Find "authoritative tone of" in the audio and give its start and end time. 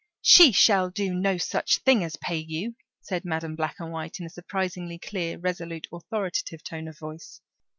5.93-6.97